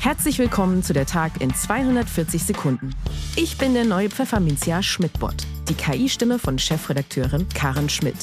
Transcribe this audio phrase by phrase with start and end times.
[0.00, 2.94] Herzlich willkommen zu der Tag in 240 Sekunden.
[3.36, 8.16] Ich bin der neue Pfefferminzia Schmidt-Bot, die KI-Stimme von Chefredakteurin Karen Schmidt.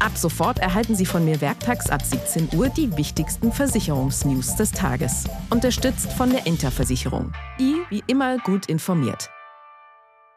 [0.00, 5.24] Ab sofort erhalten Sie von mir werktags ab 17 Uhr die wichtigsten Versicherungsnews des Tages.
[5.48, 7.32] Unterstützt von der Interversicherung.
[7.58, 9.30] I wie immer gut informiert.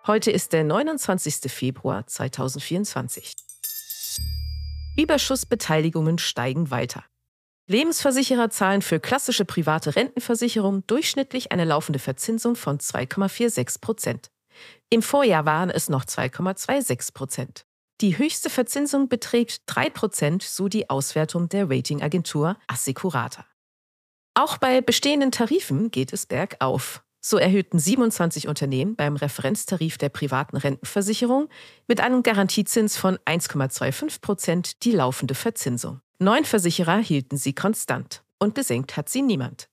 [0.07, 1.51] Heute ist der 29.
[1.51, 3.33] Februar 2024.
[4.95, 7.03] Überschussbeteiligungen steigen weiter.
[7.69, 14.31] Lebensversicherer zahlen für klassische private Rentenversicherung durchschnittlich eine laufende Verzinsung von 2,46 Prozent.
[14.89, 17.65] Im Vorjahr waren es noch 2,26 Prozent.
[17.99, 23.45] Die höchste Verzinsung beträgt 3 Prozent, so die Auswertung der Ratingagentur Assicurata.
[24.33, 27.03] Auch bei bestehenden Tarifen geht es bergauf.
[27.19, 31.49] So erhöhten 27 Unternehmen beim Referenztarif der privaten Rentenversicherung
[31.87, 35.99] mit einem Garantiezins von 1,25 Prozent die laufende Verzinsung.
[36.19, 39.69] Neun Versicherer hielten sie konstant und gesenkt hat sie niemand.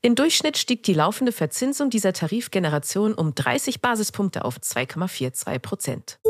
[0.00, 6.20] Im Durchschnitt stieg die laufende Verzinsung dieser Tarifgeneration um 30 Basispunkte auf 2,42 Prozent.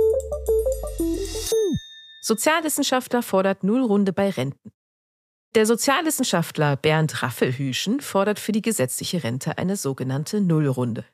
[2.23, 4.73] Sozialwissenschaftler fordert Nullrunde bei Renten.
[5.55, 11.05] Der Sozialwissenschaftler Bernd Raffelhüschen fordert für die gesetzliche Rente eine sogenannte Nullrunde.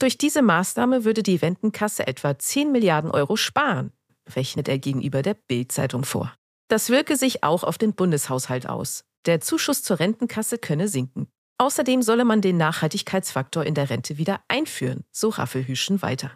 [0.00, 3.92] Durch diese Maßnahme würde die Rentenkasse etwa 10 Milliarden Euro sparen,
[4.34, 6.34] rechnet er gegenüber der Bild-Zeitung vor.
[6.68, 9.04] Das wirke sich auch auf den Bundeshaushalt aus.
[9.26, 11.28] Der Zuschuss zur Rentenkasse könne sinken.
[11.58, 16.32] Außerdem solle man den Nachhaltigkeitsfaktor in der Rente wieder einführen, so Raffelhüschen weiter.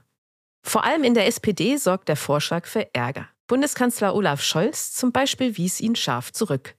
[0.62, 3.28] Vor allem in der SPD sorgt der Vorschlag für Ärger.
[3.46, 6.76] Bundeskanzler Olaf Scholz zum Beispiel wies ihn scharf zurück.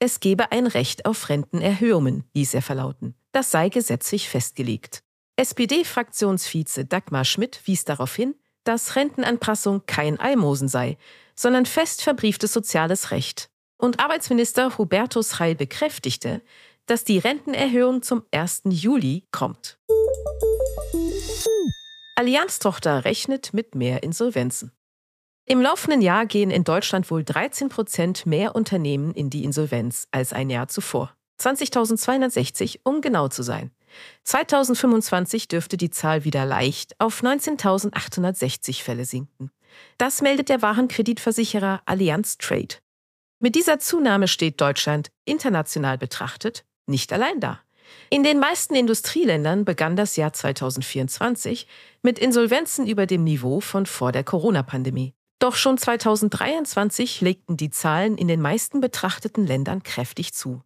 [0.00, 3.14] Es gebe ein Recht auf Rentenerhöhungen, ließ er verlauten.
[3.32, 5.02] Das sei gesetzlich festgelegt.
[5.36, 8.34] SPD-Fraktionsvize Dagmar Schmidt wies darauf hin,
[8.68, 10.98] dass Rentenanpassung kein Almosen sei,
[11.34, 13.48] sondern fest verbrieftes soziales Recht.
[13.78, 16.42] Und Arbeitsminister Hubertus Heil bekräftigte,
[16.84, 18.62] dass die Rentenerhöhung zum 1.
[18.66, 19.78] Juli kommt.
[22.16, 24.72] Allianz-Tochter rechnet mit mehr Insolvenzen.
[25.46, 30.34] Im laufenden Jahr gehen in Deutschland wohl 13 Prozent mehr Unternehmen in die Insolvenz als
[30.34, 31.14] ein Jahr zuvor.
[31.40, 33.70] 20.260, um genau zu sein.
[34.24, 39.50] 2025 dürfte die Zahl wieder leicht auf 19.860 Fälle sinken.
[39.96, 42.76] Das meldet der Warenkreditversicherer Allianz Trade.
[43.40, 47.60] Mit dieser Zunahme steht Deutschland international betrachtet nicht allein da.
[48.10, 51.66] In den meisten Industrieländern begann das Jahr 2024
[52.02, 55.14] mit Insolvenzen über dem Niveau von vor der Corona-Pandemie.
[55.38, 60.62] Doch schon 2023 legten die Zahlen in den meisten betrachteten Ländern kräftig zu.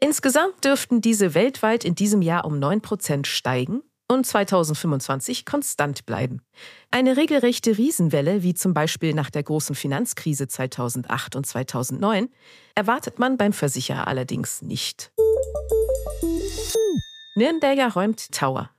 [0.00, 6.40] Insgesamt dürften diese weltweit in diesem Jahr um 9 Prozent steigen und 2025 konstant bleiben.
[6.90, 12.30] Eine regelrechte Riesenwelle, wie zum Beispiel nach der großen Finanzkrise 2008 und 2009,
[12.74, 15.12] erwartet man beim Versicherer allerdings nicht.
[17.36, 18.70] Nürnberger räumt Tower.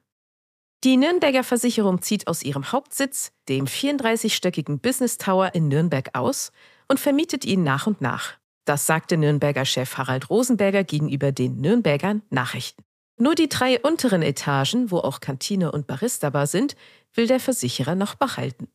[0.84, 6.52] Die Nürnberger Versicherung zieht aus ihrem Hauptsitz, dem 34-stöckigen Business Tower in Nürnberg, aus
[6.88, 8.41] und vermietet ihn nach und nach.
[8.66, 12.84] Das sagte Nürnberger Chef Harald Rosenberger gegenüber den Nürnbergern Nachrichten.
[13.18, 16.76] Nur die drei unteren Etagen, wo auch Kantine und Barista-Bar sind,
[17.14, 18.68] will der Versicherer noch behalten.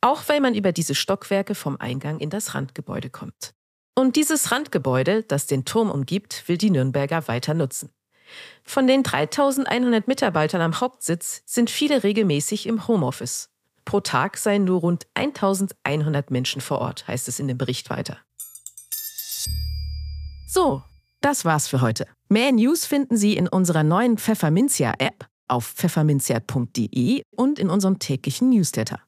[0.00, 3.54] Auch weil man über diese Stockwerke vom Eingang in das Randgebäude kommt.
[3.94, 7.90] Und dieses Randgebäude, das den Turm umgibt, will die Nürnberger weiter nutzen.
[8.62, 13.50] Von den 3100 Mitarbeitern am Hauptsitz sind viele regelmäßig im Homeoffice.
[13.84, 18.18] Pro Tag seien nur rund 1100 Menschen vor Ort, heißt es in dem Bericht weiter.
[20.52, 20.82] So,
[21.20, 22.08] das war's für heute.
[22.28, 28.98] Mehr News finden Sie in unserer neuen Pfefferminzia-App auf pfefferminzia.de und in unserem täglichen Newsletter.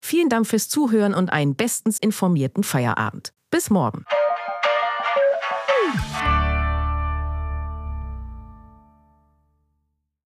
[0.00, 3.32] Vielen Dank fürs Zuhören und einen bestens informierten Feierabend.
[3.48, 4.04] Bis morgen.